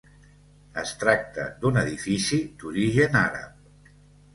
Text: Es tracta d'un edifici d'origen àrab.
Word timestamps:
Es 0.83 0.93
tracta 1.03 1.47
d'un 1.61 1.79
edifici 1.85 2.43
d'origen 2.61 3.23
àrab. 3.25 3.91